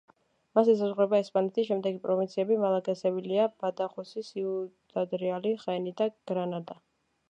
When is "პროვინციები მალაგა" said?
2.07-2.97